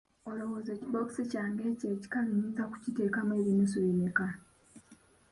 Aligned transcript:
Olowooza 0.29 0.69
ekibookisi 0.73 1.23
kyange 1.31 1.63
ekyo 1.71 1.87
ekikalu 1.95 2.29
nnyinza 2.31 2.63
kukiteekamu 2.71 3.31
ebinusu 3.39 3.77
bimeka? 3.85 4.27